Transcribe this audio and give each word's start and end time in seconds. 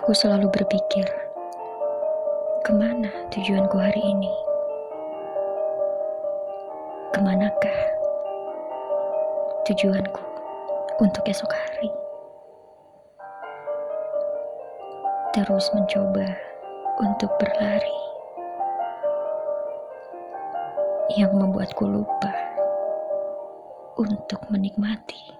Aku 0.00 0.16
selalu 0.16 0.48
berpikir, 0.48 1.04
ke 2.64 2.72
mana 2.72 3.12
tujuanku 3.36 3.76
hari 3.76 4.00
ini? 4.00 4.32
Ke 7.12 7.20
manakah 7.20 7.78
tujuanku 9.68 10.24
untuk 11.04 11.20
esok 11.28 11.52
hari? 11.52 11.92
Terus 15.36 15.68
mencoba 15.76 16.32
untuk 17.04 17.36
berlari 17.36 18.00
yang 21.20 21.36
membuatku 21.36 21.84
lupa 21.84 22.32
untuk 24.00 24.40
menikmati 24.48 25.39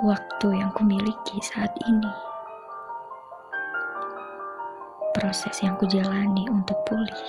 waktu 0.00 0.56
yang 0.56 0.72
kumiliki 0.72 1.36
saat 1.44 1.76
ini. 1.84 2.12
Proses 5.12 5.60
yang 5.60 5.76
kujalani 5.76 6.48
untuk 6.48 6.80
pulih. 6.88 7.24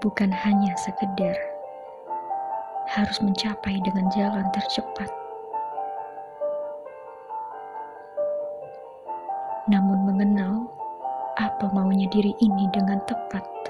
Bukan 0.00 0.32
hanya 0.32 0.76
sekedar 0.80 1.36
harus 2.88 3.16
mencapai 3.24 3.80
dengan 3.80 4.12
jalan 4.12 4.44
tercepat. 4.52 5.08
Namun 9.70 10.04
mengenal 10.04 10.68
apa 11.40 11.72
maunya 11.72 12.10
diri 12.12 12.36
ini 12.44 12.68
dengan 12.74 13.00
tepat. 13.08 13.60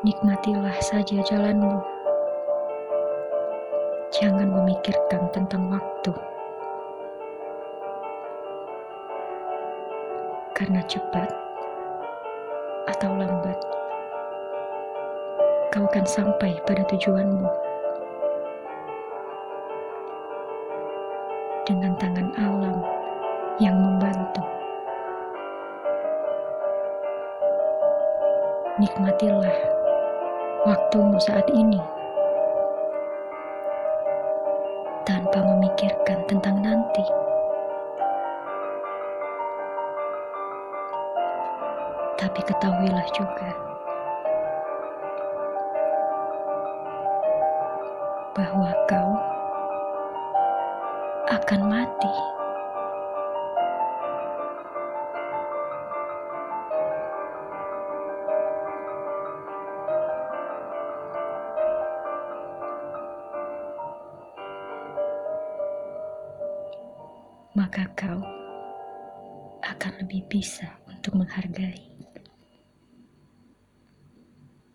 Nikmatilah 0.00 0.80
saja 0.80 1.20
jalanmu. 1.28 1.76
Jangan 4.08 4.48
memikirkan 4.48 5.28
tentang 5.28 5.68
waktu. 5.68 6.16
Karena 10.56 10.80
cepat 10.88 11.28
atau 12.88 13.12
lambat, 13.12 13.60
kau 15.68 15.84
akan 15.84 16.08
sampai 16.08 16.56
pada 16.64 16.80
tujuanmu. 16.88 17.44
Dengan 21.68 21.92
tangan 22.00 22.32
alam 22.40 22.80
yang 23.60 23.76
membantu. 23.76 24.40
Nikmatilah 28.80 29.79
waktumu 30.60 31.16
saat 31.16 31.48
ini 31.48 31.80
tanpa 35.08 35.40
memikirkan 35.40 36.20
tentang 36.28 36.60
nanti. 36.60 37.04
Tapi 42.20 42.40
ketahuilah 42.44 43.06
juga 43.16 43.50
bahwa 48.36 48.70
kau 48.84 49.10
akan 51.32 51.60
mati. 51.64 52.39
Maka 67.60 67.84
kau 67.92 68.24
akan 69.60 69.92
lebih 70.00 70.24
bisa 70.32 70.80
untuk 70.88 71.12
menghargai. 71.20 71.89